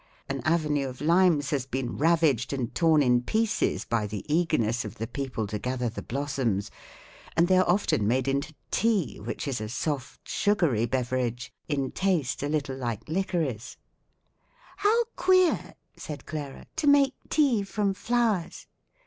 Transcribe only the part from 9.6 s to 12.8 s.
a soft sugary beverage in taste a little